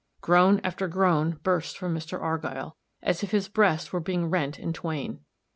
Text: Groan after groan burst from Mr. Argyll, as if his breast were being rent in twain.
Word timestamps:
Groan 0.19 0.59
after 0.63 0.87
groan 0.87 1.37
burst 1.43 1.77
from 1.77 1.93
Mr. 1.93 2.19
Argyll, 2.19 2.75
as 3.03 3.21
if 3.21 3.29
his 3.29 3.47
breast 3.47 3.93
were 3.93 3.99
being 3.99 4.31
rent 4.31 4.57
in 4.57 4.73
twain. 4.73 5.19